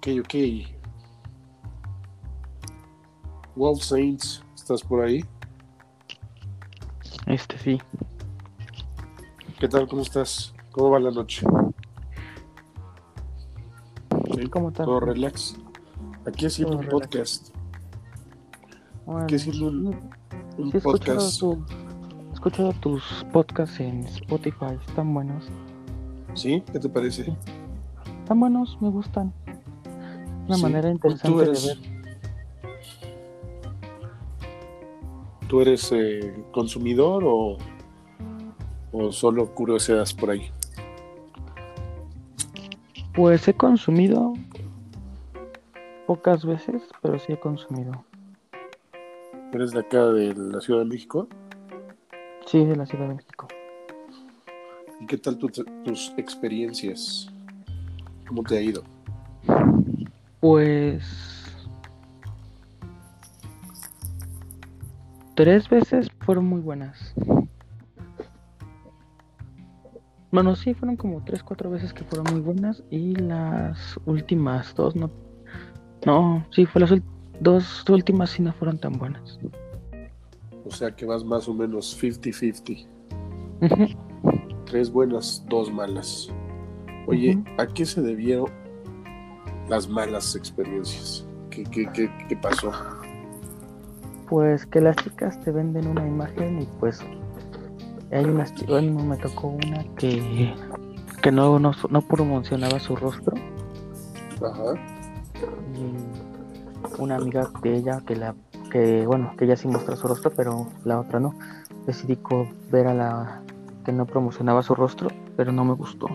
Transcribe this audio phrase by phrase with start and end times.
[0.00, 0.34] Ok, ok.
[3.56, 5.22] Wolf Saints, ¿estás por ahí?
[7.26, 7.78] Este sí.
[9.58, 9.86] ¿Qué tal?
[9.88, 10.54] ¿Cómo estás?
[10.70, 11.44] ¿Cómo va la noche?
[14.34, 14.86] Sí, ¿Cómo tal?
[14.86, 15.56] Todo relax.
[16.26, 17.08] Aquí haciendo Todo un relax.
[17.10, 17.54] podcast.
[19.04, 19.86] Bueno, Aquí haciendo un,
[20.56, 21.40] un sí he escuchado, podcast.
[21.40, 21.64] tu-
[22.30, 25.44] he escuchado tus podcasts en Spotify, están buenos.
[26.34, 26.62] ¿Sí?
[26.72, 27.36] ¿Qué te parece?
[28.22, 29.34] Están buenos, me gustan.
[30.50, 31.78] Una Sí, manera ¿Tú interesante eres, de ver.
[35.46, 37.56] ¿Tú eres eh, consumidor o,
[38.90, 40.50] o solo curiosidades por ahí?
[43.14, 44.32] Pues he consumido
[46.08, 48.04] pocas veces, pero sí he consumido.
[49.52, 51.28] ¿Eres de acá de la Ciudad de México?
[52.46, 53.46] Sí, de la Ciudad de México.
[55.00, 57.30] ¿Y qué tal tu- tus experiencias?
[58.26, 58.82] ¿Cómo te ha ido?
[60.40, 61.04] Pues
[65.34, 67.14] tres veces fueron muy buenas.
[70.32, 74.94] Bueno, sí, fueron como tres, cuatro veces que fueron muy buenas y las últimas dos
[74.94, 75.10] no.
[76.06, 76.94] No, sí, fue las
[77.40, 79.38] dos últimas sí no fueron tan buenas.
[80.64, 82.86] O sea que vas más o menos 50-50.
[83.62, 83.86] Ujú.
[84.66, 86.30] Tres buenas, dos malas.
[87.06, 87.42] Oye.
[87.58, 88.59] ¿a qué se debieron
[89.70, 91.24] las malas experiencias?
[91.48, 92.70] ¿Qué, qué, qué, qué pasó?
[94.28, 97.00] Pues que las chicas te venden una imagen y pues
[98.12, 100.52] hay unas chi- bueno, me tocó una que
[101.22, 103.34] que no no, no promocionaba su rostro
[104.42, 104.74] Ajá.
[105.76, 108.34] y una amiga de ella que la
[108.70, 111.34] que bueno que ella sí mostró su rostro pero la otra no
[111.86, 112.18] decidí
[112.70, 113.42] ver a la
[113.84, 116.06] que no promocionaba su rostro pero no me gustó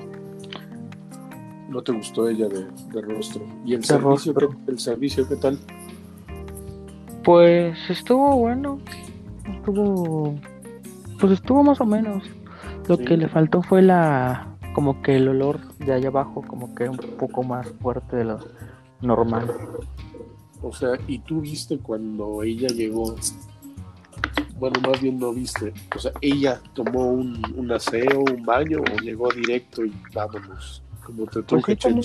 [1.70, 3.42] ¿No te gustó ella de, de rostro?
[3.66, 5.60] ¿Y el De servicio, qué, el servicio qué tal?
[7.24, 8.80] pues estuvo bueno
[9.52, 10.36] estuvo
[11.20, 12.24] pues estuvo más o menos
[12.88, 13.06] lo Sí.
[13.06, 16.98] que le faltó fue la como que el olor de allá abajo como que un
[16.98, 18.40] poco más fuerte de lo
[19.02, 19.48] normal
[20.62, 23.16] O sea, ¿y tú viste cuando ella llegó?
[24.58, 25.74] Bueno, más bien no viste.
[25.96, 30.82] O sea, ella tomó un, un aseo, un baño o llegó directo y vámonos.
[31.06, 32.02] Como te Pues sí,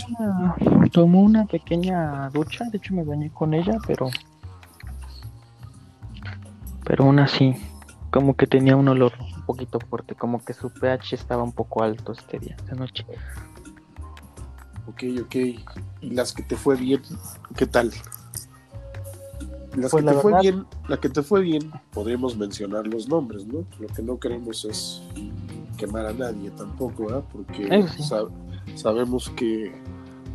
[0.99, 4.11] una, pequeña ducha, de hecho me bañé con ella, pero
[6.85, 7.55] pero aún así,
[8.11, 11.83] como que tenía un olor un poquito fuerte, como que su pH estaba un poco
[11.83, 13.07] alto este día, esta noche.
[14.89, 15.35] Ok, ok.
[16.01, 17.01] ¿Y las que te fue bien?
[17.57, 17.93] ¿Qué tal?
[19.77, 23.09] Las Pues que la te fue bien, la que te fue bien, podríamos mencionar los
[23.09, 23.65] nombres, ¿no?
[23.79, 25.01] Lo que no queremos es
[25.77, 27.25] quemar a nadie tampoco, ¿verdad?
[27.33, 28.03] Porque Eso sí.
[28.03, 28.33] sab-
[28.75, 29.73] sabemos que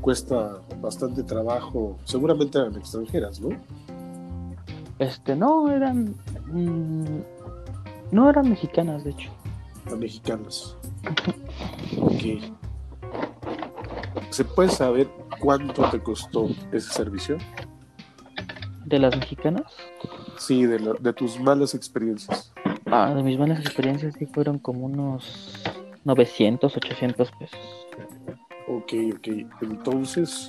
[0.02, 3.50] cuesta bastante trabajo, seguramente eran extranjeras, ¿no?
[5.00, 6.16] Este, no eran
[6.52, 7.20] mm,
[8.12, 9.32] no eran mexicanas, de hecho.
[9.92, 10.76] A mexicanas.
[12.00, 12.42] Ok.
[14.30, 15.08] ¿Se puede saber
[15.40, 17.38] cuánto te costó ese servicio?
[18.86, 19.64] De las mexicanas,
[20.38, 22.52] Sí, de, la- de tus malas experiencias.
[22.88, 25.64] ah, de mis malas experiencias sí fueron como unos
[26.04, 27.60] 900, 800 pesos.
[28.68, 29.28] Ok, ok.
[29.62, 30.48] Entonces,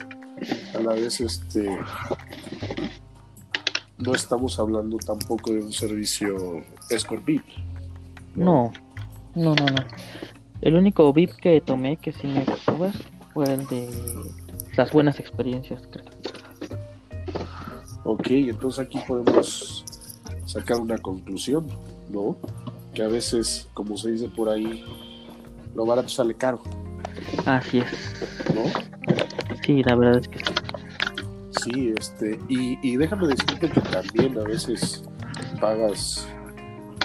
[0.74, 1.78] a la vez, este.
[3.98, 7.44] No estamos hablando tampoco de un servicio Escort VIP.
[8.34, 8.72] No,
[9.34, 9.84] no, no, no.
[10.60, 12.90] El único VIP que tomé que sí me gustó
[13.32, 13.88] fue el de
[14.76, 16.06] las buenas experiencias, creo.
[18.04, 19.84] Ok, entonces aquí podemos
[20.46, 21.66] sacar una conclusión,
[22.10, 22.36] ¿no?
[22.94, 24.84] Que a veces, como se dice por ahí,
[25.74, 26.62] lo barato sale caro,
[27.46, 28.54] Así es.
[28.54, 28.64] ¿no?
[29.64, 30.54] Sí, la verdad es que sí.
[31.64, 35.02] Sí, este, y, y déjame decirte que también a veces
[35.60, 36.28] pagas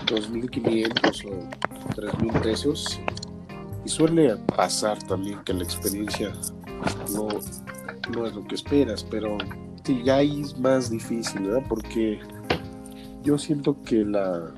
[0.06, 1.50] 2.500 o
[1.96, 3.00] 3.000 pesos
[3.85, 6.31] y suele pasar también que la experiencia
[7.13, 7.27] no,
[8.13, 9.38] no es lo que esperas, pero
[9.83, 11.63] sí, ya ahí es más difícil, ¿verdad?
[11.68, 12.19] Porque
[13.24, 14.51] yo siento que la,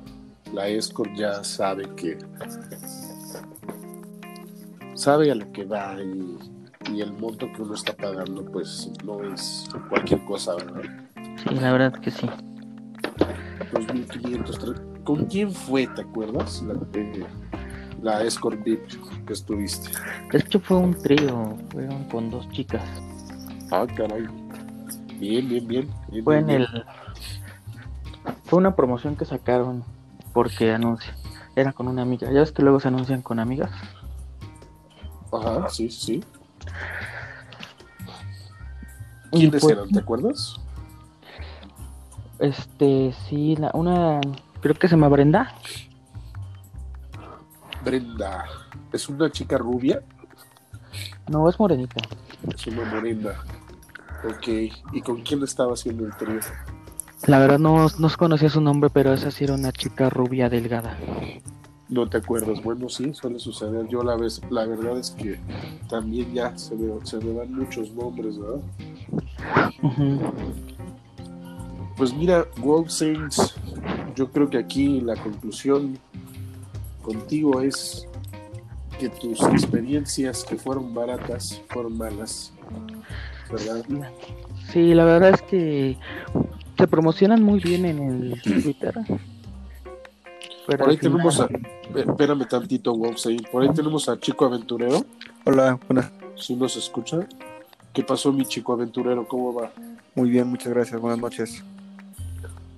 [0.52, 2.18] la escort ya sabe que
[5.04, 6.38] sabe a lo que va y,
[6.94, 10.80] y el monto que uno está pagando pues no es cualquier cosa, ¿verdad?
[11.46, 12.26] Sí, la verdad que sí.
[13.70, 16.62] 2.500, tre- ¿con quién fue, te acuerdas?
[16.62, 17.26] La, eh,
[18.02, 18.88] la escort VIP
[19.26, 19.90] que estuviste.
[20.32, 22.82] De hecho fue un trío, fueron con dos chicas.
[23.70, 24.26] Ah, caray.
[25.18, 25.88] Bien, bien, bien.
[26.08, 26.84] bien, Fue en bien, el...
[28.44, 29.84] Fue una promoción que sacaron
[30.32, 31.14] porque anuncia.
[31.56, 32.30] Era con una amiga.
[32.32, 33.70] Ya ves que luego se anuncian con amigas.
[35.36, 36.22] Ajá, sí, sí.
[39.30, 39.90] ¿Quiénes pues- eran?
[39.90, 40.60] ¿Te acuerdas?
[42.38, 44.20] Este, sí, la, una,
[44.60, 45.54] creo que se llama Brenda.
[47.84, 48.44] Brenda.
[48.92, 50.02] ¿Es una chica rubia?
[51.28, 52.00] No, es morenita.
[52.54, 53.30] Es una morena.
[54.24, 54.48] Ok.
[54.92, 56.40] ¿Y con quién estaba haciendo el trío?
[57.26, 60.96] La verdad no, no conocía su nombre, pero esa sí era una chica rubia delgada.
[61.88, 62.62] No te acuerdas.
[62.62, 63.86] Bueno, sí, suele suceder.
[63.88, 65.38] Yo la vez, la verdad es que
[65.88, 68.60] también ya se me, se me van muchos nombres, ¿verdad?
[71.96, 73.54] Pues mira, Wolf Saints,
[74.16, 75.98] yo creo que aquí la conclusión
[77.02, 78.08] contigo es
[78.98, 82.52] que tus experiencias que fueron baratas fueron malas,
[83.50, 83.84] ¿verdad?
[84.72, 85.98] Sí, la verdad es que
[86.78, 88.94] se promocionan muy bien en el Twitter.
[90.66, 91.48] Pero Por ahí tenemos a,
[91.94, 95.04] espérame tantito, Wolf Saints, por ahí tenemos a Chico Aventurero,
[95.44, 96.10] Hola, buenas.
[96.36, 97.26] si nos escucha.
[97.92, 99.28] ¿Qué pasó mi Chico Aventurero?
[99.28, 99.70] ¿Cómo va?
[100.14, 101.00] Muy bien, muchas gracias.
[101.00, 101.62] Buenas noches.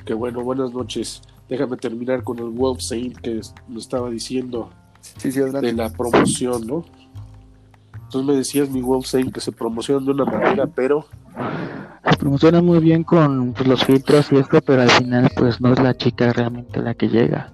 [0.04, 1.22] Qué bueno, buenas noches.
[1.48, 4.70] Déjame terminar con el Wolf Saint que me estaba diciendo.
[5.00, 6.84] Sí, sí, de la promoción, ¿no?
[7.94, 11.06] Entonces me decías, mi Wolf Saint, que se promocionan de una manera, pero
[12.10, 15.72] se promocionan muy bien con pues, los filtros y esto, pero al final pues no
[15.72, 17.52] es la chica realmente la que llega.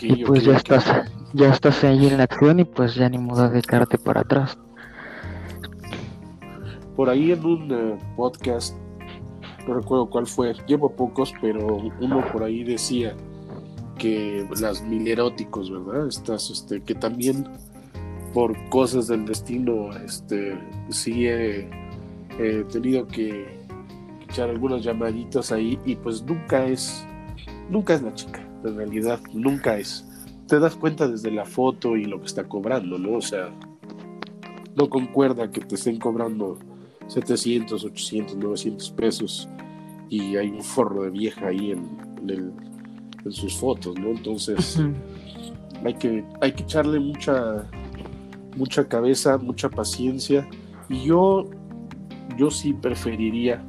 [0.00, 0.84] Y pues ya estás,
[1.32, 4.58] ya estás ahí en la acción y pues ya ni modo de quedarte para atrás.
[6.94, 8.76] Por ahí en un eh, podcast,
[9.66, 13.14] no recuerdo cuál fue, llevo pocos, pero uno por ahí decía
[13.98, 16.08] que las mil eróticos, ¿verdad?
[16.08, 17.46] Estas, este, que también
[18.32, 20.58] por cosas del destino, este,
[20.90, 21.70] sí he,
[22.38, 23.66] he tenido que
[24.28, 27.06] echar algunas llamaditas ahí y pues nunca es,
[27.70, 30.04] nunca es la chica, en realidad, nunca es.
[30.48, 33.18] Te das cuenta desde la foto y lo que está cobrando, ¿no?
[33.18, 33.50] O sea,
[34.76, 36.58] no concuerda que te estén cobrando
[37.08, 39.48] 700, 800, 900 pesos
[40.08, 42.52] y hay un forro de vieja ahí en, en el-
[43.24, 44.08] en sus fotos, ¿no?
[44.10, 44.80] Entonces
[45.84, 47.66] hay que, hay que echarle mucha,
[48.56, 50.48] mucha cabeza, mucha paciencia
[50.88, 51.44] y yo,
[52.36, 53.64] yo sí preferiría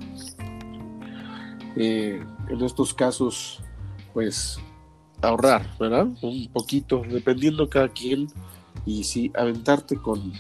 [1.76, 3.62] eh, en estos casos,
[4.14, 4.60] pues
[5.22, 6.08] ahorrar, ¿verdad?
[6.22, 8.28] Un poquito, dependiendo cada quien
[8.86, 10.34] y sí, aventarte con,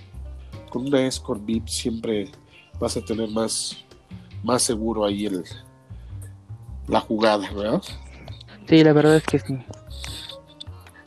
[0.69, 2.31] con una escort VIP siempre
[2.79, 3.77] vas a tener más,
[4.44, 5.44] más seguro ahí el,
[6.88, 7.81] la jugada, ¿verdad?
[8.68, 9.57] Sí, la verdad es que sí.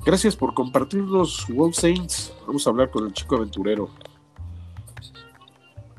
[0.04, 2.32] Gracias por compartirnos Wolf Saints.
[2.46, 3.90] Vamos a hablar con el chico aventurero.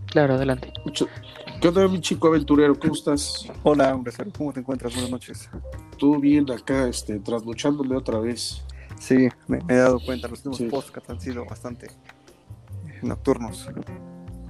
[0.07, 0.73] Claro, adelante.
[0.83, 1.07] Mucho-
[1.61, 2.77] ¿Qué onda, mi chico aventurero?
[2.77, 3.45] ¿Cómo estás?
[3.63, 4.91] Hola, hombre, ¿cómo te encuentras?
[4.93, 5.47] Buenas noches.
[6.01, 8.63] ¿Todo bien acá, este, trasnochándome otra vez?
[8.99, 10.65] Sí, me, me he dado cuenta, los últimos Sí.
[10.65, 13.69] podcasts han sido bastante eh, nocturnos.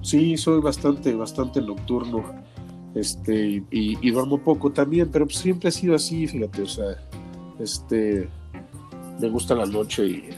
[0.00, 2.24] Sí, soy bastante, bastante nocturno.
[2.94, 6.96] Este, y, y duermo poco también, pero siempre he sido así, fíjate, o sea,
[7.60, 8.30] este,
[9.20, 10.30] me gusta la noche y,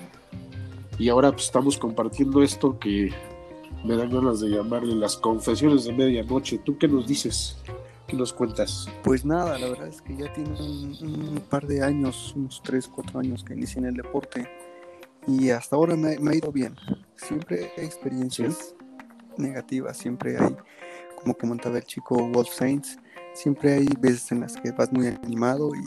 [0.99, 3.11] y ahora pues estamos compartiendo esto que
[3.85, 6.59] me dan ganas de llamarle las confesiones de medianoche.
[6.59, 7.57] ¿Tú qué nos dices?
[8.07, 8.87] ¿Qué nos cuentas?
[9.03, 10.97] Pues nada, la verdad es que ya tiene un,
[11.37, 14.47] un par de años, unos 3, 4 años que inicié en el deporte
[15.27, 16.77] y hasta ahora me, me ha ido bien.
[17.17, 18.75] Siempre hay experiencias
[19.39, 20.55] negativas, siempre hay,
[21.23, 22.99] como comentaba el chico Wolf Saints,
[23.33, 25.83] siempre hay veces en las que vas muy animado y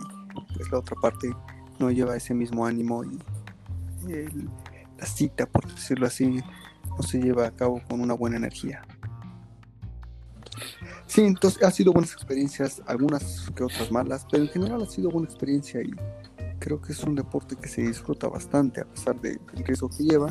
[0.56, 1.30] pues la otra parte
[1.80, 3.20] no lleva ese mismo ánimo y
[4.12, 4.50] el-
[4.98, 6.42] la cita, por decirlo así,
[6.98, 8.82] no se lleva a cabo con una buena energía.
[11.18, 15.10] Sí, entonces ha sido buenas experiencias, algunas que otras malas, pero en general ha sido
[15.10, 15.90] buena experiencia y
[16.60, 20.28] creo que es un deporte que se disfruta bastante a pesar del riesgo que lleva.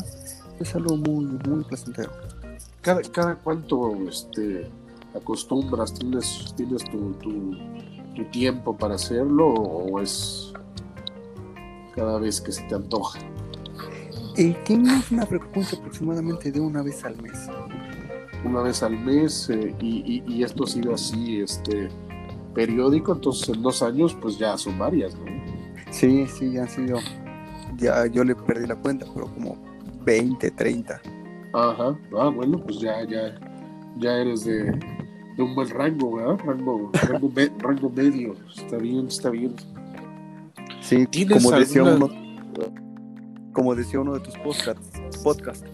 [0.61, 2.13] Es algo muy, muy placentero.
[2.83, 4.71] ¿Cada, cada cuánto este,
[5.13, 5.93] acostumbras?
[5.93, 7.57] ¿Tienes, tienes tu, tu,
[8.15, 10.53] tu tiempo para hacerlo o es
[11.97, 13.19] cada vez que se te antoja?
[14.37, 17.49] Eh, tenemos una frecuencia aproximadamente de una vez al mes.
[18.47, 21.89] Una vez al mes eh, y, y- y esto ha sido así este,
[22.55, 25.25] periódico, entonces en dos años pues ya son varias, ¿no?
[25.91, 26.99] Sí, sí, han sido,
[27.77, 29.57] ya yo le perdí la cuenta, pero como
[30.05, 31.01] 20, 30.
[31.53, 33.35] Ajá, ah, bueno, pues ya, ya,
[33.99, 34.65] ya eres de,
[35.37, 36.39] de un buen rango, ¿verdad?
[36.45, 39.55] Rango, rango, me- rango medio, está bien, está bien.
[40.81, 42.73] Sí, ¿Tienes como decía alguna- uno,
[43.53, 44.91] como decía uno de tus podcasts,
[45.23, 45.65] podcast,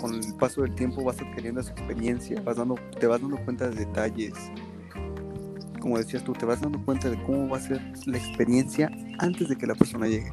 [0.00, 3.68] con el paso del tiempo vas adquiriendo esa experiencia, vas dando, te vas dando cuenta
[3.68, 4.34] de detalles.
[5.80, 9.48] Como decías tú, te vas dando cuenta de cómo va a ser la experiencia antes
[9.48, 10.32] de que la persona llegue.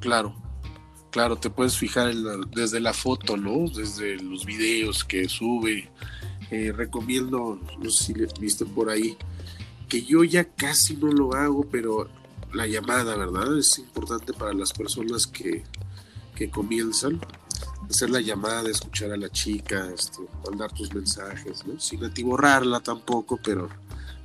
[0.00, 0.34] Claro,
[1.10, 3.68] claro, te puedes fijar en la- desde la foto, ¿no?
[3.68, 5.90] Desde los videos que sube
[6.50, 9.16] eh, recomiendo, no sé si le viste por ahí,
[9.88, 12.08] que yo ya casi no lo hago, pero
[12.52, 13.58] la llamada, ¿verdad?
[13.58, 15.64] Es importante para las personas que,
[16.36, 17.20] que comienzan
[17.88, 21.78] hacer la llamada, escuchar a la chica, este, mandar tus mensajes, ¿no?
[21.78, 23.68] sin atiborrarla tampoco, pero,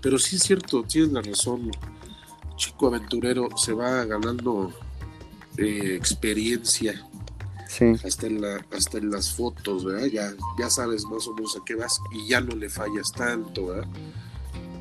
[0.02, 1.72] pero sí es cierto, tienes la razón.
[2.56, 4.72] Chico aventurero se va ganando
[5.58, 7.08] eh, experiencia
[8.04, 10.08] hasta, en la, hasta en las fotos, ¿verdad?
[10.08, 13.68] Ya, ya sabes más o menos a qué vas y ya no le fallas tanto,
[13.68, 13.88] ¿verdad?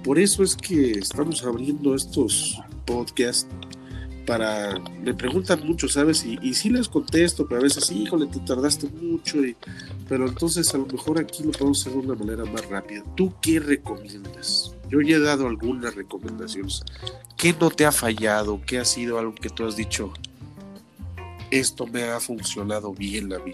[0.02, 3.46] Por eso es que estamos abriendo estos podcasts
[4.30, 6.24] para, me preguntan mucho, ¿sabes?
[6.24, 9.56] Y, y sí les contesto, pero a veces, híjole, te tardaste mucho, y,
[10.08, 13.02] pero entonces a lo mejor aquí lo podemos hacer de una manera más rápida.
[13.16, 14.76] ¿Tú qué recomiendas?
[14.88, 16.84] Yo ya he dado algunas recomendaciones.
[17.36, 18.60] ¿Qué no te ha fallado?
[18.64, 20.12] ¿Qué ha sido algo que tú has dicho?
[21.50, 23.50] Esto me ha funcionado bien a mí.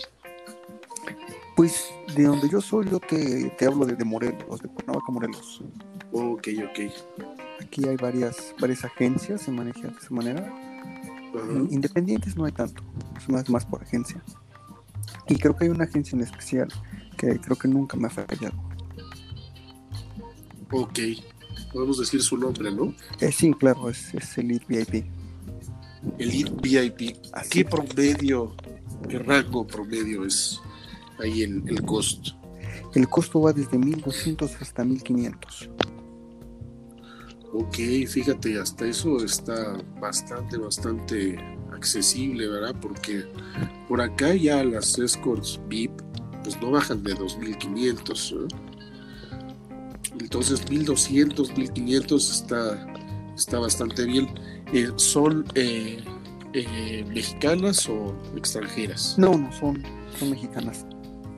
[1.56, 5.62] Pues de donde yo soy, yo te, te hablo de, de Morelos, de Cuernavaca, Morelos.
[6.12, 6.92] Ok, ok.
[7.62, 10.65] Aquí hay varias, varias agencias, se maneja de esa manera
[11.70, 12.82] Independientes no hay tanto,
[13.16, 14.22] es más, más por agencia.
[15.28, 16.68] Y creo que hay una agencia en especial
[17.16, 18.54] que creo que nunca me ha fallado.
[20.70, 20.98] Ok,
[21.72, 22.94] podemos decir su nombre, ¿no?
[23.20, 25.06] Eh, sí, claro, es, es Elite VIP.
[26.18, 27.16] Elite VIP.
[27.32, 28.54] ¿A qué promedio,
[29.08, 30.60] qué rango promedio es
[31.18, 32.36] ahí el, el costo?
[32.94, 35.70] El costo va desde 1200 hasta 1500.
[37.58, 41.38] Ok, fíjate, hasta eso está bastante, bastante
[41.72, 42.74] accesible, ¿verdad?
[42.82, 43.24] Porque
[43.88, 45.90] por acá ya las escorts VIP
[46.42, 48.32] pues no bajan de 2500.
[48.32, 48.36] ¿eh?
[50.20, 52.94] Entonces 1200, 1500 está,
[53.34, 54.28] está bastante bien.
[54.74, 56.04] Eh, ¿Son eh,
[57.08, 59.14] mexicanas o extranjeras?
[59.16, 59.82] No, no, son,
[60.18, 60.84] son mexicanas.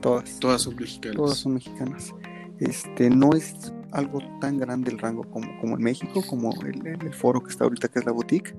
[0.01, 0.37] Todas.
[0.39, 1.15] Todas son mexicanas.
[1.15, 2.13] Todas son mexicanas.
[2.59, 7.13] Este, no es algo tan grande el rango como, como en México, como el, el,
[7.13, 8.55] foro que está ahorita, que es la boutique.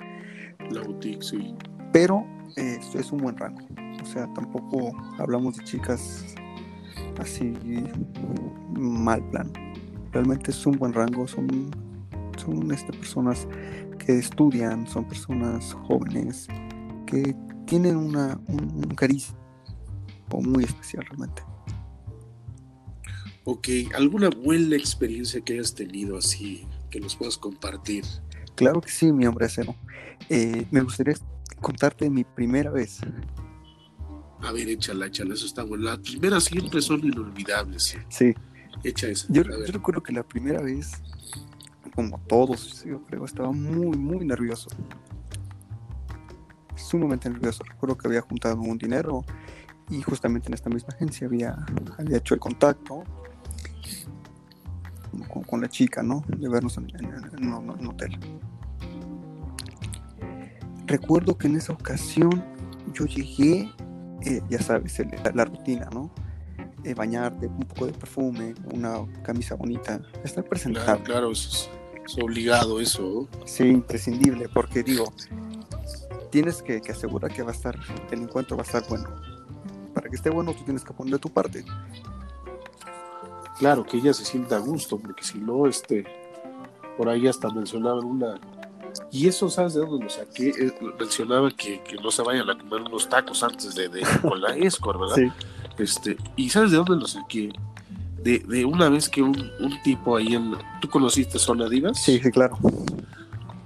[0.70, 1.54] La boutique, sí.
[1.92, 2.24] Pero
[2.56, 3.60] eh, es un buen rango.
[4.02, 6.34] O sea, tampoco hablamos de chicas
[7.18, 7.54] así
[8.76, 9.52] mal plan.
[10.12, 11.70] Realmente es un buen rango, son,
[12.36, 13.46] son este, personas
[13.98, 16.48] que estudian, son personas jóvenes,
[17.06, 19.38] que tienen una, un, un carisma
[20.38, 21.42] muy especial realmente.
[23.44, 28.04] Ok, ¿alguna buena experiencia que hayas tenido así, que nos puedas compartir?
[28.54, 29.74] Claro que sí, mi hombre acero.
[30.28, 31.14] Eh, me gustaría
[31.60, 33.00] contarte mi primera vez.
[34.42, 35.84] A ver, échala, échala, eso está bueno.
[35.84, 37.96] Las primeras siempre son inolvidables.
[38.08, 38.34] Sí.
[38.84, 39.26] Echa esa.
[39.30, 40.92] Yo, yo recuerdo que la primera vez,
[41.94, 44.68] como todos, yo creo, estaba muy, muy nervioso.
[46.76, 47.64] Sumamente nervioso.
[47.64, 49.24] Recuerdo que había juntado un dinero
[49.88, 51.56] y justamente en esta misma agencia había,
[51.98, 53.04] había hecho el contacto
[55.46, 56.24] con, la chica, ¿no?
[56.28, 56.86] De vernos en,
[57.52, 58.18] un hotel.
[60.86, 62.44] Recuerdo que en esa ocasión
[62.92, 63.70] yo llegué,
[64.22, 65.00] eh, ya sabes,
[65.34, 66.10] la, rutina, ¿no?
[66.84, 70.86] Eh, bañarte, un poco de perfume, una camisa bonita, estar presentable.
[70.86, 71.70] Claro, claro es,
[72.20, 73.28] obligado eso.
[73.44, 75.12] Sí, imprescindible, porque digo,
[76.30, 77.78] tienes que, que, asegurar que va a estar,
[78.10, 79.08] el encuentro va a estar bueno.
[79.94, 81.64] Para que esté bueno, tú tienes que poner de tu parte
[83.60, 86.04] claro, que ella se sienta a gusto, porque si no, este,
[86.96, 88.40] por ahí hasta mencionaban una,
[89.12, 90.48] y eso, ¿sabes de dónde lo saqué?
[90.48, 94.40] Eh, mencionaba que, que, no se vayan a comer unos tacos antes de, de con
[94.40, 95.16] la escort, ¿verdad?
[95.16, 95.28] Sí.
[95.78, 97.50] Este, y ¿sabes de dónde lo saqué?
[98.24, 100.54] De, de una vez que un, un, tipo ahí en...
[100.80, 102.02] ¿Tú conociste Zona Divas?
[102.02, 102.58] Sí, sí, claro.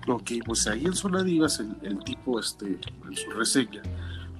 [0.08, 2.66] Ok, pues ahí en Zona Divas el, el tipo, este,
[3.06, 3.82] en su reseña,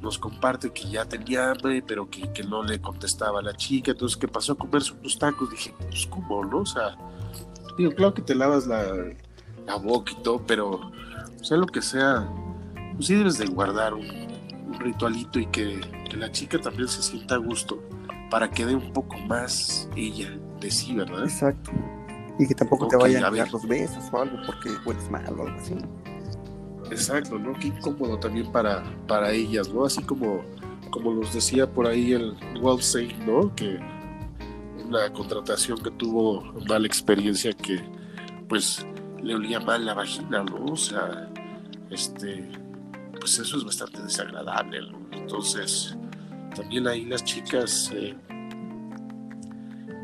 [0.05, 3.91] nos comparte que ya tenía hambre, pero que, que, no le contestaba a la chica,
[3.93, 6.59] entonces que pasó a comerse unos tacos, dije, pues cómo, ¿no?
[6.59, 6.97] O sea,
[7.77, 8.85] digo, claro que te lavas la,
[9.67, 10.93] la boca y todo, pero,
[11.43, 12.29] sea lo que sea,
[12.95, 17.03] pues sí debes de guardar un, un ritualito y que, que, la chica también se
[17.03, 17.83] sienta a gusto
[18.31, 21.25] para que dé un poco más ella de sí, ¿verdad?
[21.25, 21.71] Exacto.
[22.39, 25.25] Y que tampoco okay, te vayan a dar los besos o algo porque hueles mal
[25.39, 25.75] o algo así.
[26.95, 27.53] Exacto, ¿no?
[27.55, 29.85] Qué incómodo también para, para ellas, ¿no?
[29.85, 30.45] Así como,
[30.91, 33.55] como los decía por ahí el Wolfsay, ¿no?
[33.55, 33.81] Que
[34.87, 37.81] una contratación que tuvo mala experiencia que
[38.49, 38.87] pues
[39.23, 40.67] le olía mal la vagina, ¿no?
[40.67, 41.29] O sea,
[41.91, 42.49] este,
[43.19, 44.99] pues eso es bastante desagradable, ¿no?
[45.13, 45.97] Entonces,
[46.55, 48.15] también ahí las chicas, eh,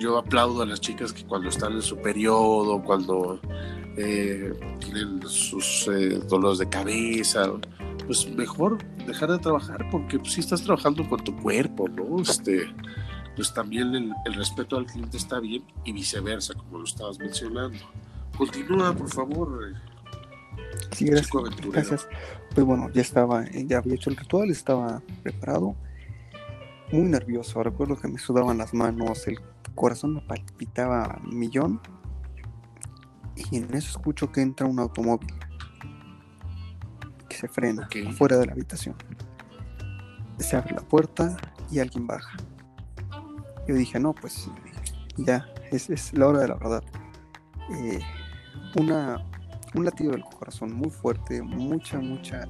[0.01, 3.39] yo aplaudo a las chicas que cuando están en su periodo, cuando
[4.01, 7.53] eh, tienen sus eh, dolores de cabeza,
[8.07, 12.21] pues mejor dejar de trabajar porque pues, si estás trabajando con tu cuerpo, ¿no?
[12.21, 12.67] Este,
[13.37, 17.79] pues también el, el respeto al cliente está bien y viceversa, como lo estabas mencionando.
[18.37, 19.75] Continúa, por favor.
[20.93, 21.31] Sí, gracias.
[21.73, 22.09] Gracias.
[22.55, 25.77] Pues bueno, ya estaba, ya había hecho el ritual, estaba preparado.
[26.93, 27.63] Muy nervioso.
[27.63, 29.39] Recuerdo que me sudaban las manos, el
[29.75, 31.81] corazón me palpitaba a millón.
[33.51, 35.33] Y en eso escucho que entra un automóvil.
[37.29, 38.97] Que se frena fuera de la habitación.
[40.39, 41.37] Se abre la puerta
[41.71, 42.37] y alguien baja.
[43.69, 44.51] Yo dije, no, pues
[45.17, 46.83] ya, es, es la hora de la verdad.
[47.71, 48.01] Eh,
[48.79, 49.25] una,
[49.75, 52.49] un latido del corazón muy fuerte, mucha, mucha,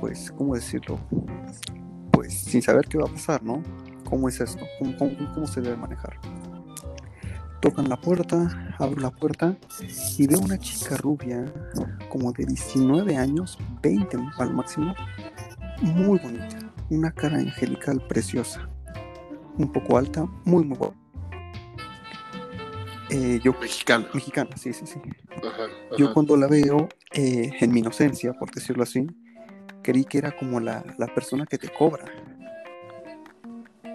[0.00, 0.98] pues, ¿cómo decirlo?
[2.12, 3.62] Pues sin saber qué va a pasar, ¿no?
[4.04, 4.64] ¿Cómo es esto?
[4.78, 6.18] ¿Cómo, cómo- cómo se debe manejar?
[7.60, 9.56] Tocan la puerta, abro la puerta
[10.16, 11.44] y veo una chica rubia,
[12.08, 14.94] como de 19 años, 20 al máximo,
[15.82, 16.58] muy bonita,
[16.90, 18.68] una cara angelical preciosa,
[19.56, 20.96] un poco alta, muy, muy guapa.
[23.10, 24.06] Eh, yo, Mexicana.
[24.12, 25.00] mexicana, sí, sí, sí.
[25.36, 25.64] Ajá,
[25.96, 29.06] Yo cuando la veo, eh, en mi inocencia, por decirlo así,
[29.82, 32.04] creí que era como la, la persona que te cobra.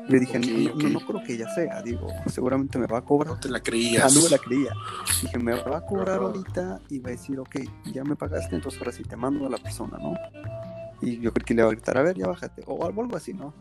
[0.08, 0.84] Le dije, no, no, ok.
[0.92, 3.34] no creo que ella sea, digo, seguramente me va a cobrar.
[3.34, 4.14] No te la Ah, creías.
[4.16, 4.74] no me la creía.
[5.22, 7.56] Dije, me va a cobrar ahorita y va a decir, ok,
[7.94, 10.14] ya me pagaste, entonces ahora sí te mando a la persona, ¿no?
[11.02, 13.34] Y yo creo que le va a gritar, a ver, ya bájate, o algo así,
[13.34, 13.54] ¿no?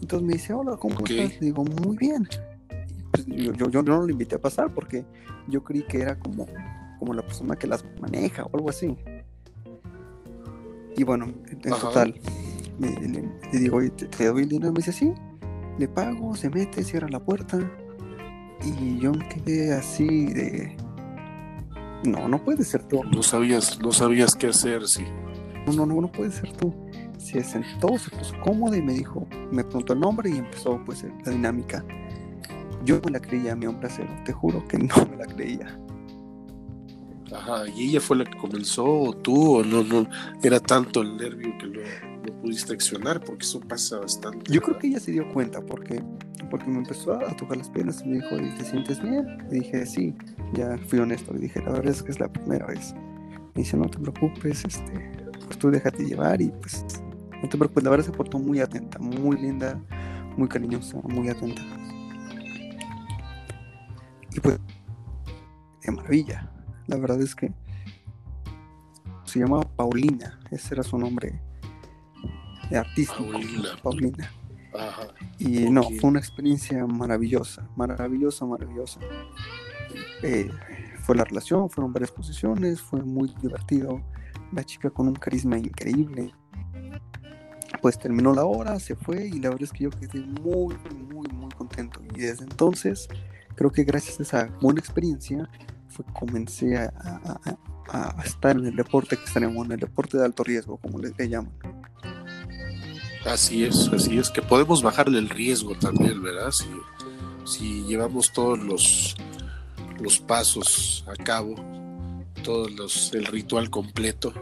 [0.00, 1.40] Entonces me dice, hola, ¿cómo estás?
[1.40, 2.28] Digo, muy bien.
[3.12, 5.04] Pues, yo, yo, yo no lo invité a pasar porque
[5.48, 6.46] yo creí que era como,
[6.98, 8.96] como la persona que las maneja o algo así.
[10.96, 11.80] Y bueno, en, en Ajá.
[11.88, 12.20] total,
[12.78, 12.90] le,
[13.52, 14.72] le digo, oye, ¿te, te doy el dinero?
[14.72, 15.12] Me dice, sí.
[15.78, 17.58] Le pago, se mete, cierra la puerta.
[18.64, 20.76] Y yo me quedé así de...
[22.04, 23.02] No, no puede ser tú.
[23.04, 25.04] No sabías, no sabías qué hacer, sí.
[25.66, 26.72] No, no, no, no puede ser tú.
[27.18, 31.04] Se sentó, se puso cómoda y me dijo, me preguntó el nombre y empezó pues
[31.24, 31.84] la dinámica.
[32.84, 35.78] Yo me la creía, mi hombre acero, te juro que no me la creía.
[37.32, 40.06] Ajá, y ella fue la que comenzó, o tú, o no, no,
[40.42, 41.80] era tanto el nervio que no,
[42.26, 44.52] no pudiste accionar, porque eso pasa bastante.
[44.52, 46.02] Yo creo que ella se dio cuenta porque,
[46.50, 49.38] porque me empezó a tocar las piernas y me dijo, "¿Y ¿te sientes bien?
[49.50, 50.14] Y dije, sí,
[50.52, 51.32] ya fui honesto.
[51.32, 52.94] Le dije, la verdad es que es la primera vez.
[53.54, 55.12] Me dice, no te preocupes, este,
[55.46, 56.84] pues tú déjate llevar y pues
[57.42, 57.84] no te preocupes.
[57.84, 59.80] La verdad se portó muy atenta, muy linda,
[60.36, 61.62] muy cariñosa, muy atenta.
[64.34, 64.58] Y pues,
[65.82, 66.50] de maravilla.
[66.86, 67.52] La verdad es que
[69.24, 71.40] se llamaba Paulina, ese era su nombre
[72.76, 73.24] artístico.
[73.30, 73.68] Paulina.
[73.82, 74.32] Paulina.
[74.74, 75.08] Ajá.
[75.38, 79.00] Y no, fue una experiencia maravillosa, maravillosa, maravillosa.
[80.22, 80.50] Eh,
[81.02, 84.00] fue la relación, fueron varias posiciones, fue muy divertido.
[84.52, 86.32] La chica con un carisma increíble.
[87.82, 90.74] Pues terminó la hora, se fue y la verdad es que yo quedé muy,
[91.12, 92.00] muy, muy contento.
[92.14, 93.08] Y desde entonces,
[93.54, 95.48] creo que gracias a esa buena experiencia,
[96.02, 96.92] comencé a,
[98.24, 101.52] estar en el deporte extremo, en el deporte de alto riesgo, como le, le llaman.
[103.24, 106.52] Así es, así es, que podemos bajarle el riesgo también, ¿verdad?
[107.46, 109.16] Si, llevamos todos los,
[109.98, 111.54] los pasos a cabo,
[112.42, 114.32] todos los, el ritual completo,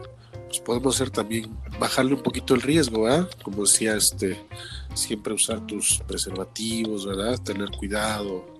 [0.47, 3.29] pues podemos hacer también, bajarle un poquito el riesgo, ¿verdad?
[3.41, 4.45] Como decía, este,
[4.93, 7.39] siempre usar tus preservativos, ¿verdad?
[7.41, 8.52] Tener cuidado.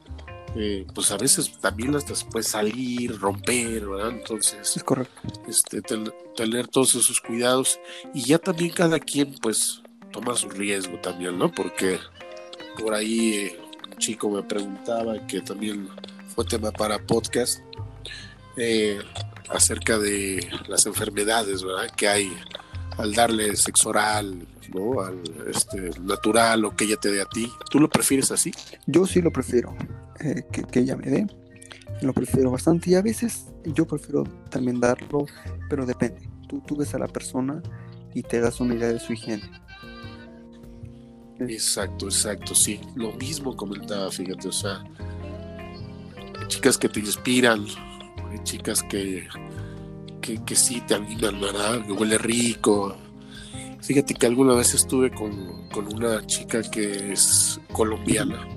[0.56, 4.10] Eh, pues a veces también hasta se puede salir, romper, ¿verdad?
[4.12, 5.22] Entonces, Es correcto.
[5.48, 7.80] este, ten- tener todos esos cuidados
[8.14, 11.52] y ya también cada quien pues toma su riesgo también, ¿no?
[11.52, 12.00] Porque
[12.80, 13.60] por ahí eh,
[13.92, 15.90] un chico me preguntaba que también
[16.36, 17.60] fue tema para podcast
[18.58, 19.00] eh,
[19.50, 21.90] acerca de las enfermedades, ¿verdad?
[21.96, 22.34] Que hay
[22.98, 25.02] al darle sexo oral, ¿no?
[25.02, 27.52] Al este, natural o que ella te dé a ti.
[27.70, 28.52] ¿Tú lo prefieres así?
[28.86, 29.76] Yo sí lo prefiero,
[30.20, 31.28] eh, que, que ella me dé.
[32.02, 35.26] Lo prefiero bastante y a veces yo prefiero también darlo,
[35.70, 36.30] pero depende.
[36.48, 37.62] Tú, tú ves a la persona
[38.14, 39.50] y te das una idea de su higiene.
[41.40, 42.80] Exacto, exacto, sí.
[42.96, 44.84] Lo mismo comentaba, fíjate, o sea,
[46.48, 47.66] chicas que te inspiran,
[48.44, 49.28] chicas que,
[50.22, 51.86] que, que sí te animan, ¿verdad?
[51.86, 52.96] Que huele rico.
[53.84, 58.48] Fíjate que alguna vez estuve con, con una chica que es colombiana.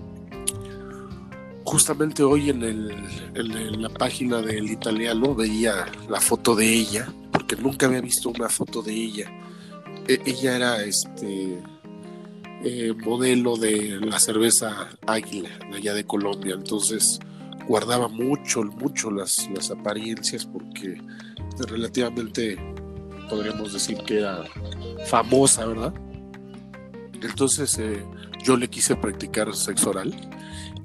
[1.65, 2.93] Justamente hoy en, el,
[3.35, 8.49] en la página del italiano veía la foto de ella, porque nunca había visto una
[8.49, 9.29] foto de ella.
[10.07, 11.59] E- ella era este
[12.63, 16.55] eh, modelo de la cerveza Águila, allá de Colombia.
[16.55, 17.19] Entonces
[17.67, 21.03] guardaba mucho, mucho las, las apariencias porque
[21.69, 22.57] relativamente
[23.29, 24.45] podríamos decir que era
[25.07, 25.95] famosa, ¿verdad?
[27.23, 28.05] Entonces eh,
[28.43, 30.15] yo le quise practicar sexo oral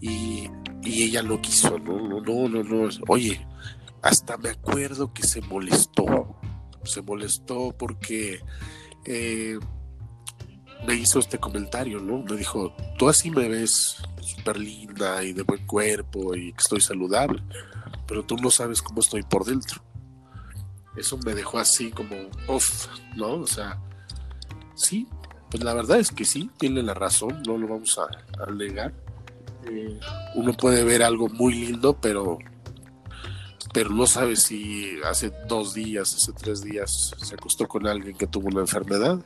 [0.01, 0.49] y,
[0.83, 2.89] y ella no quiso, no, no, no, no, no.
[3.07, 3.45] Oye,
[4.01, 6.35] hasta me acuerdo que se molestó,
[6.83, 8.39] se molestó porque
[9.05, 9.59] eh,
[10.85, 12.19] me hizo este comentario, ¿no?
[12.19, 16.81] Me dijo, tú así me ves súper linda y de buen cuerpo y que estoy
[16.81, 17.43] saludable,
[18.07, 19.83] pero tú no sabes cómo estoy por dentro.
[20.97, 22.15] Eso me dejó así como
[22.47, 23.33] off, ¿no?
[23.35, 23.79] O sea,
[24.75, 25.07] sí,
[25.49, 28.07] pues la verdad es que sí, tiene la razón, no lo vamos a,
[28.43, 28.93] alegar.
[29.65, 29.99] Eh,
[30.35, 32.39] uno puede ver algo muy lindo, pero
[33.73, 38.27] pero no sabe si hace dos días, hace tres días se acostó con alguien que
[38.27, 39.19] tuvo una enfermedad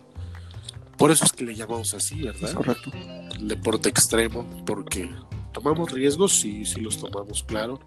[0.98, 2.54] por eso es que le llamamos así, ¿verdad?
[2.54, 2.92] correcto.
[3.40, 5.14] deporte extremo, porque
[5.52, 7.80] tomamos riesgos, sí, sí los tomamos, claro,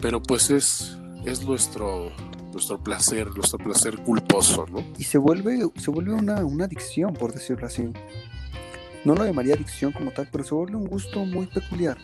[0.00, 2.12] pero pues es, es nuestro,
[2.56, 4.82] nuestro placer, nuestro placer culposo, ¿no?
[4.98, 7.90] Y se vuelve, se vuelve una, una adicción, por decirlo así.
[9.04, 11.98] No lo llamaría adicción como tal, pero se vuelve un gusto muy peculiar.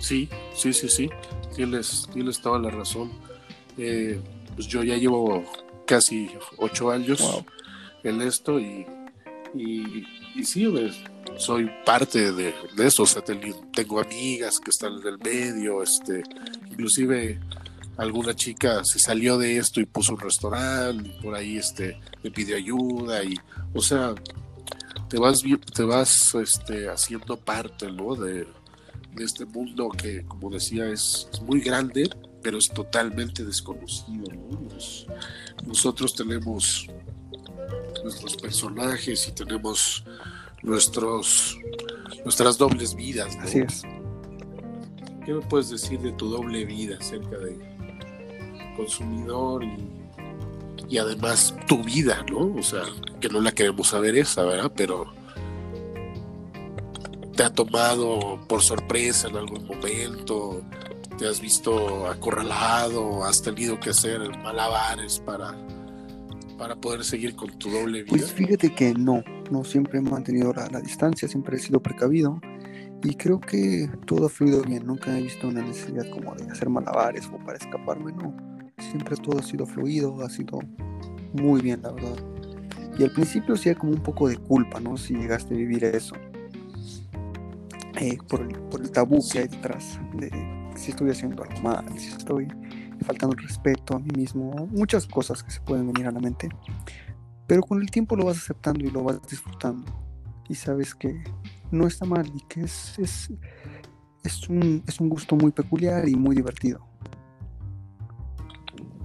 [0.00, 1.10] Sí, sí, sí, sí.
[1.56, 3.10] Tienes, tienes toda la razón.
[3.76, 4.20] Eh,
[4.54, 5.44] pues yo ya llevo
[5.84, 7.44] casi ocho años
[8.04, 8.86] en esto y,
[9.54, 11.02] y, sí, pues,
[11.36, 16.22] soy parte de, eso, o sea, tengo amigas que están en el medio, este,
[16.70, 17.40] inclusive
[17.98, 22.30] alguna chica se salió de esto y puso un restaurante, y por ahí este, me
[22.30, 23.34] pidió ayuda y,
[23.74, 24.14] o sea,
[25.08, 25.42] te vas,
[25.74, 28.14] te vas este, haciendo parte, ¿no?
[28.14, 28.46] De,
[29.14, 32.08] de este mundo que, como decía, es, muy grande,
[32.40, 34.68] pero es totalmente desconocido, ¿no?
[35.66, 36.86] nosotros tenemos
[38.04, 40.04] nuestros personajes y tenemos
[40.62, 41.58] nuestros
[42.24, 43.36] nuestras dobles vidas.
[43.40, 43.82] Así es.
[45.24, 47.77] ¿Qué me puedes decir de tu doble vida acerca de
[48.78, 49.76] consumidor y,
[50.88, 52.54] y además tu vida, ¿no?
[52.58, 52.84] O sea,
[53.20, 54.72] que no la queremos saber esa, ¿verdad?
[54.74, 55.12] Pero
[57.36, 60.62] te ha tomado por sorpresa en algún momento,
[61.18, 65.54] te has visto acorralado, has tenido que hacer malabares para
[66.58, 68.10] para poder seguir con tu doble vida?
[68.10, 72.40] Pues fíjate que no, no siempre he mantenido la, distancia, siempre he sido precavido
[73.02, 76.68] y creo que todo ha fluido bien, nunca he visto una necesidad como de hacer
[76.68, 78.34] malabares o para escaparme, no,
[78.78, 80.60] siempre todo ha sido fluido, ha sido
[81.32, 82.16] muy bien, la verdad.
[82.98, 84.96] Y al principio sí hay como un poco de culpa, ¿no?
[84.96, 86.16] Si llegaste a vivir eso.
[88.00, 90.30] Eh, por, el, por el tabú que hay detrás de
[90.76, 92.46] si estoy haciendo algo mal, si estoy
[93.04, 96.48] faltando el respeto a mí mismo, muchas cosas que se pueden venir a la mente.
[97.46, 99.90] Pero con el tiempo lo vas aceptando y lo vas disfrutando.
[100.48, 101.22] Y sabes que
[101.70, 103.32] no está mal y que es, es,
[104.22, 106.86] es, un, es un gusto muy peculiar y muy divertido.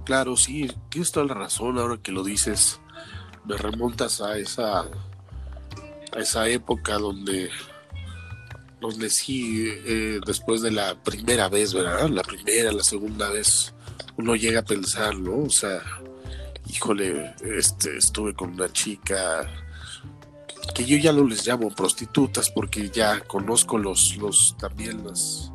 [0.04, 2.80] Claro, sí, tienes toda la razón ahora que lo dices.
[3.46, 7.50] Me remontas a esa, a esa época donde
[8.80, 12.06] donde sí, eh, después de la primera vez, ¿verdad?
[12.10, 13.72] La primera, la segunda vez,
[14.18, 15.44] uno llega a pensar, ¿no?
[15.44, 15.80] O sea,
[16.68, 19.50] híjole, este, estuve con una chica
[20.74, 25.50] que yo ya no les llamo prostitutas porque ya conozco los, los también los,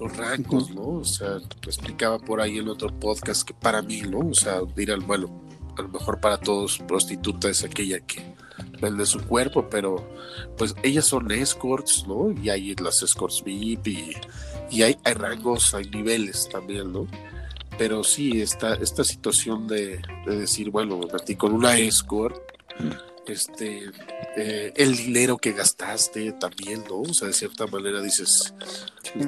[0.00, 0.88] los rangos, ¿no?
[0.88, 4.20] O sea, explicaba por ahí en otro podcast que para mí, ¿no?
[4.20, 5.42] O sea, dirán, bueno,
[5.76, 8.34] a lo mejor para todos prostituta es aquella que
[8.80, 10.08] vende su cuerpo, pero
[10.56, 12.32] pues ellas son escorts, ¿no?
[12.32, 14.16] Y hay las escorts VIP y,
[14.70, 17.06] y hay, hay rangos, hay niveles también, ¿no?
[17.80, 22.36] pero sí, esta, esta situación de, decir, bueno, me metí con una escort,
[23.26, 23.90] este,
[24.36, 27.00] eh, el dinero que gastaste también, ¿no?
[27.02, 28.54] O sea, de cierta manera dices,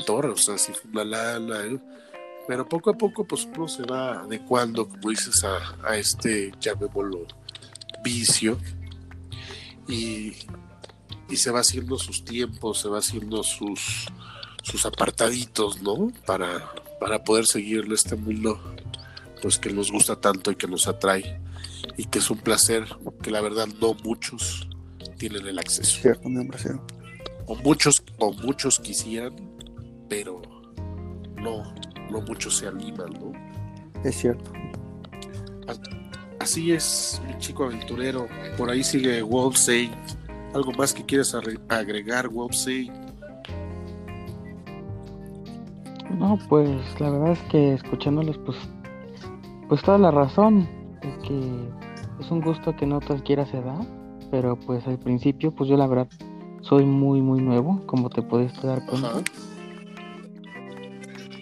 [0.06, 1.78] torre, o sea, si fue una lana, ¿eh?
[2.46, 7.26] pero poco a poco, pues uno se va adecuando, como dices, a, a este, llamémoslo,
[8.02, 8.58] vicio,
[9.88, 10.32] y,
[11.28, 14.06] y se va haciendo sus tiempos, se va haciendo sus,
[14.62, 16.12] sus apartaditos, ¿no?
[16.26, 18.60] Para, para poder seguir este mundo
[19.42, 21.40] pues que nos gusta tanto y que nos atrae
[21.96, 22.84] y que es un placer
[23.22, 24.68] que la verdad no muchos
[25.18, 26.00] tienen el acceso.
[26.00, 26.28] Cierto,
[27.46, 29.34] O muchos, o muchos quisieran,
[30.08, 30.42] pero
[31.36, 31.74] no,
[32.10, 33.32] no muchos se animan, ¿no?
[34.04, 34.52] Es cierto.
[36.40, 38.26] Así es, mi chico aventurero.
[38.56, 39.56] Por ahí sigue Wolf
[40.54, 41.36] ¿Algo más que quieras
[41.68, 42.56] agregar, Wolf
[46.18, 46.68] No, pues
[47.00, 48.58] la verdad es que escuchándolos, pues,
[49.68, 50.68] pues toda la razón
[51.00, 51.81] es que
[52.22, 53.78] es un gusto que no cualquiera se da,
[54.30, 56.08] pero pues al principio, pues yo la verdad
[56.62, 59.20] soy muy, muy nuevo, como te puedes dar cuenta.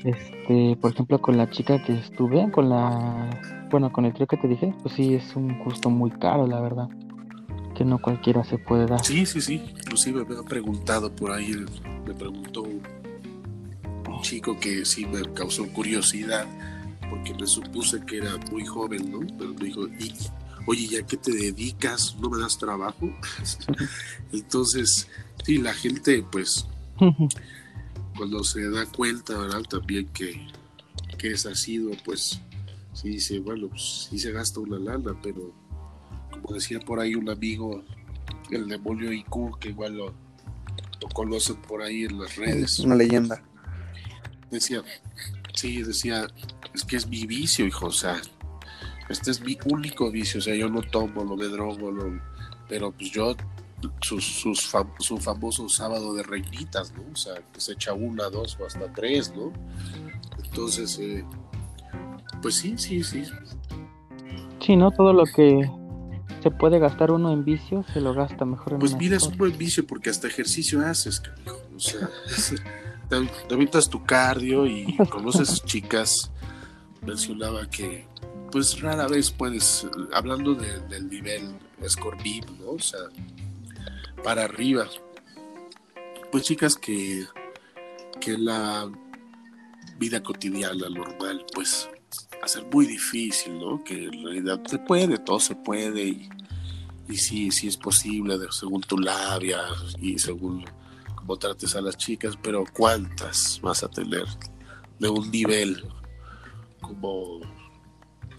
[0.04, 3.28] Este, por ejemplo, con la chica que estuve, con la,
[3.70, 6.60] bueno, con el trío que te dije, pues sí es un gusto muy caro, la
[6.60, 6.88] verdad.
[7.74, 9.04] que no cualquiera se puede dar.
[9.04, 9.62] Sí, sí, sí.
[9.78, 11.54] Inclusive me han preguntado por ahí,
[12.06, 12.82] me preguntó un,
[14.08, 16.46] un chico que sí me causó curiosidad
[17.08, 19.20] porque me supuse que era muy joven, ¿no?
[19.38, 20.12] Pero me dijo, y,
[20.66, 22.16] oye, ¿ya qué te dedicas?
[22.20, 23.10] ¿No me das trabajo?
[24.32, 25.08] Entonces,
[25.44, 26.66] sí, la gente, pues,
[28.16, 29.62] cuando se da cuenta, ¿verdad?
[29.62, 30.46] También que,
[31.18, 32.40] que es sido, pues,
[32.92, 35.52] sí dice, bueno, pues sí se gasta una lana, pero
[36.30, 37.82] como decía por ahí un amigo,
[38.50, 40.06] el demonio IQ, que igual lo,
[41.00, 42.78] lo conocen por ahí en las redes.
[42.80, 43.42] Una leyenda.
[44.50, 44.82] Decía,
[45.54, 46.26] sí, decía,
[46.74, 48.20] es que es mi vicio, hijo, o sea,
[49.10, 52.20] este es mi único vicio, o sea, yo no tomo, no me drogo, no,
[52.68, 53.36] pero pues yo,
[54.00, 57.02] sus, sus fam- su famoso sábado de reinitas, ¿no?
[57.12, 59.52] O sea, que se echa una, dos o hasta tres, ¿no?
[60.44, 61.24] Entonces, eh,
[62.42, 63.24] pues sí, sí, sí,
[64.60, 64.90] Sí, ¿no?
[64.90, 65.70] Todo lo que
[66.42, 69.36] se puede gastar uno en vicio, se lo gasta mejor en pues mira, es un
[69.36, 71.58] buen vicio porque hasta ejercicio haces, canijo.
[71.74, 72.08] o sea,
[73.08, 76.30] te, te tu cardio y conoces chicas,
[77.02, 78.06] mencionaba que
[78.50, 81.54] pues rara vez puedes, hablando de- del nivel
[81.88, 82.72] Scorbib, ¿no?
[82.72, 83.00] O sea,
[84.22, 84.86] para arriba,
[86.30, 87.26] pues chicas que,
[88.20, 88.90] que la
[89.98, 91.88] vida cotidiana normal, pues
[92.34, 93.82] va a ser muy difícil, ¿no?
[93.84, 96.28] Que en realidad se puede, todo se puede y,
[97.08, 99.60] y sí, sí es posible según tu labia
[100.00, 100.64] y según
[101.14, 104.24] cómo trates a las chicas, pero ¿cuántas vas a tener
[104.98, 105.84] de un nivel
[106.80, 107.40] como,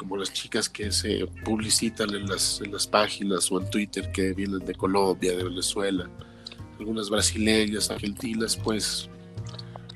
[0.01, 4.33] como las chicas que se publicitan en las, en las páginas o en Twitter que
[4.33, 6.09] vienen de Colombia, de Venezuela,
[6.79, 9.11] algunas brasileñas, argentinas, pues,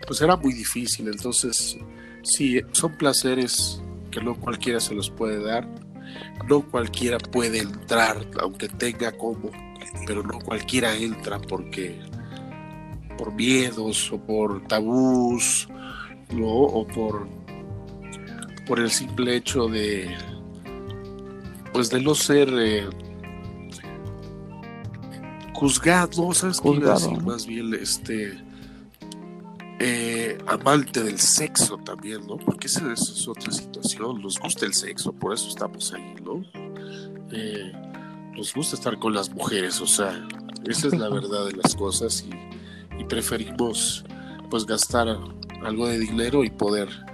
[0.05, 1.07] pues era muy difícil.
[1.07, 1.75] Entonces,
[2.21, 5.67] sí, son placeres que no cualquiera se los puede dar,
[6.47, 9.49] no cualquiera puede entrar, aunque tenga como,
[10.05, 11.99] pero no cualquiera entra porque
[13.17, 15.67] por miedos o por tabús,
[16.29, 16.45] ¿no?
[16.47, 17.27] o por
[18.65, 20.15] por el simple hecho de
[21.73, 22.87] pues de no ser eh,
[25.53, 27.23] juzgado, ¿sabes qué Juzgado, decir?
[27.23, 28.41] Más bien este
[29.79, 32.37] eh, amante del sexo también, ¿no?
[32.37, 36.43] Porque esa, esa es otra situación, nos gusta el sexo, por eso estamos ahí, ¿no?
[37.31, 37.73] Eh,
[38.37, 40.25] nos gusta estar con las mujeres, o sea,
[40.65, 44.05] esa es la verdad de las cosas y, y preferimos
[44.49, 45.09] pues gastar
[45.61, 47.04] algo de dinero y poder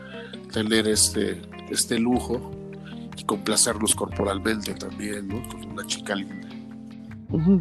[0.51, 2.51] tener este, este lujo
[3.17, 5.47] y complacerlos corporalmente también, ¿no?
[5.49, 6.47] Con una chica linda.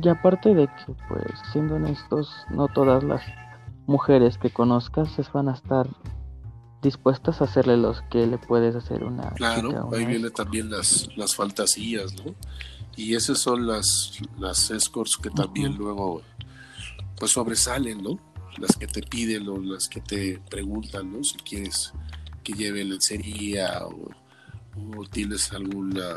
[0.03, 3.23] Y aparte de que, pues, siendo honestos, no todas las
[3.87, 5.89] mujeres que conozcas es- van a estar
[6.83, 9.35] dispuestas a hacerle los que le puedes hacer una chica.
[9.37, 12.35] Claro, una ahí vienen también las, las fantasías, ¿no?
[12.97, 16.23] Y esas son las, las escorts que también luego
[17.19, 18.19] pues sobresalen, ¿no?
[18.59, 21.23] Las que te piden o las que te preguntan, ¿no?
[21.23, 21.93] Si quieres
[22.51, 24.11] que lleve lencería o,
[25.11, 26.17] tienes alguna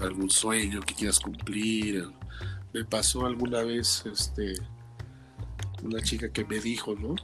[0.00, 2.08] algún sueño que quieras cumplir.
[2.72, 4.54] Me pasó alguna vez este
[5.82, 7.14] una chica que me dijo, ¿no?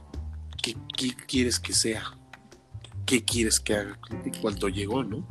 [0.61, 2.03] ¿Qué, qué quieres que sea?
[3.05, 3.99] ¿Qué quieres que haga?
[4.25, 5.27] Y cuando llegó, ¿no?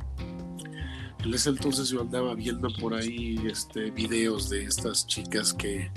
[1.24, 5.90] En ese entonces yo andaba viendo por ahí este, videos de estas chicas que,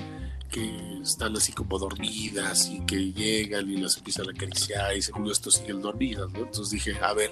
[0.51, 5.31] que están así como dormidas y que llegan y las empiezan a acariciar y según
[5.31, 6.39] esto siguen dormidas, ¿no?
[6.39, 7.31] Entonces dije, a ver,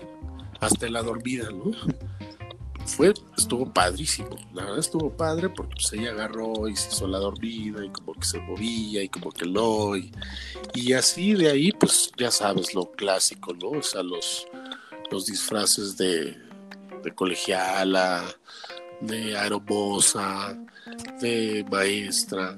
[0.59, 1.71] hasta la dormida, ¿no?
[2.85, 7.19] Fue, estuvo padrísimo, la verdad estuvo padre porque pues ella agarró y se hizo la
[7.19, 10.11] dormida y como que se movía y como que no, y,
[10.73, 13.69] y así de ahí pues ya sabes lo clásico, ¿no?
[13.69, 14.47] O sea, los,
[15.11, 16.35] los disfraces de,
[17.03, 18.25] de colegiala,
[19.01, 20.57] de aeromoza,
[21.21, 22.57] de maestra,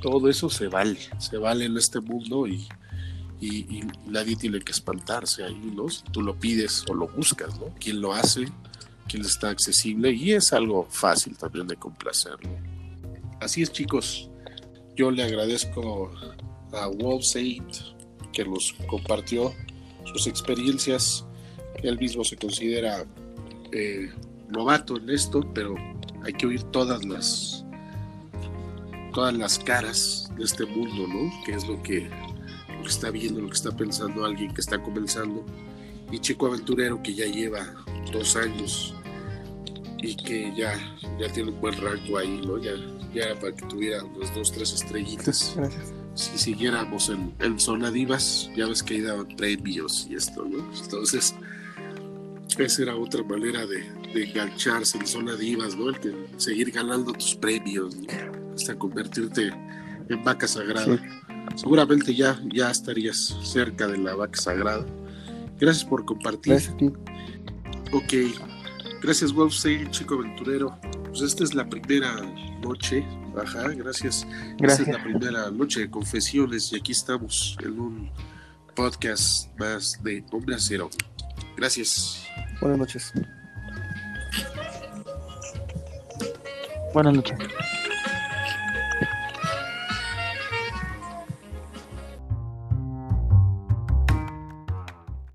[0.00, 2.66] todo eso se vale, se vale en este mundo y,
[4.06, 5.84] nadie tiene que espantarse ahí, ¿no?
[6.12, 7.66] Tú lo pides o lo buscas, ¿no?
[7.78, 8.46] ¿Quién lo hace?
[9.06, 10.12] ¿Quién está accesible?
[10.12, 12.48] Y es algo fácil también de complacerlo.
[13.40, 14.30] Así es, chicos.
[14.96, 16.10] Yo le agradezco
[16.72, 17.26] a Wolf
[18.32, 19.52] que nos compartió
[20.04, 21.26] sus experiencias.
[21.82, 23.04] Él mismo se considera
[23.72, 24.10] eh,
[24.48, 25.74] novato en esto, pero
[26.24, 27.63] hay que oír todas las
[29.14, 31.32] todas las caras de este mundo, ¿no?
[31.46, 32.10] Que es lo que,
[32.76, 35.46] lo que está viendo, lo que está pensando alguien que está comenzando.
[36.10, 37.64] Y Chico Aventurero que ya lleva
[38.12, 38.94] dos años
[39.98, 40.74] y que ya,
[41.18, 42.58] ya tiene un buen rango ahí, ¿no?
[42.58, 42.72] Ya,
[43.14, 45.54] ya para que tuviera unas dos, tres estrellitas.
[45.56, 45.92] Gracias.
[46.14, 50.58] Si siguiéramos en, en Zona Divas, ya ves que ahí daban premios y esto, ¿no?
[50.82, 51.34] Entonces,
[52.58, 55.88] esa era otra manera de, de engancharse en zona divas, ¿no?
[55.88, 58.43] El que seguir ganando tus premios, ¿no?
[58.54, 59.52] Hasta convertirte
[60.08, 60.98] en vaca sagrada.
[61.56, 64.84] Seguramente ya, ya estarías cerca de la vaca sagrada.
[65.58, 66.54] Gracias por compartir.
[66.54, 66.92] Gracias a ti.
[67.92, 68.12] Ok,
[69.02, 70.76] gracias Wolfstein, chico aventurero.
[71.04, 72.12] Pues esta es la primera
[72.60, 73.06] noche,
[73.40, 74.26] ajá, gracias.
[74.26, 74.88] Esta Gracias.
[74.88, 78.10] es la primera noche de confesiones y aquí estamos en un
[78.74, 80.90] podcast más de Hombre Acero.
[81.56, 82.26] Gracias.
[82.60, 83.12] Buenas noches.
[86.92, 87.36] Buenas noches.